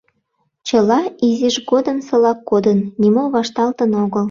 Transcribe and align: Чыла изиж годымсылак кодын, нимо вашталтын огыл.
Чыла 0.67 1.01
изиж 1.27 1.55
годымсылак 1.69 2.39
кодын, 2.49 2.79
нимо 3.01 3.23
вашталтын 3.35 3.91
огыл. 4.03 4.19